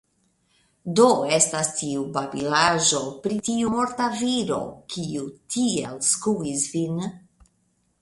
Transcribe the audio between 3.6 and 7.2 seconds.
morta viro, kiu tiel skuis vin?